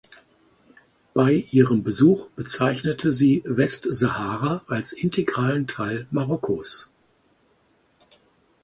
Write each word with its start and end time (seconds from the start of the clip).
Bei 1.13 1.45
ihrem 1.51 1.83
Besuch 1.83 2.31
bezeichnete 2.31 3.13
sie 3.13 3.43
Westsahara 3.45 4.63
als 4.67 4.93
"integralen 4.93 5.67
Teil 5.67 6.07
Marokkos". 6.09 6.89